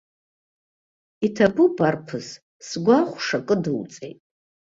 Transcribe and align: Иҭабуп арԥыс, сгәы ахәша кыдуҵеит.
Иҭабуп 1.25 1.75
арԥыс, 1.87 2.27
сгәы 2.67 2.95
ахәша 3.01 3.39
кыдуҵеит. 3.47 4.19